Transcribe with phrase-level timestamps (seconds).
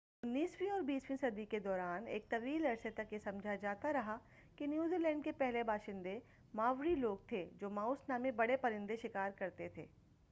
[0.23, 4.17] انیسویں اور بیسویں صدی کے دوران ایک طویل عرصے تک یہ سمجھا جاتا رہا
[4.55, 6.17] کہ نیوزی لینڈ کے پہلے باشندے
[6.53, 9.85] ماوری لوگ تھے جو ماوس نامی بڑے پرندے شکار کرتے تھے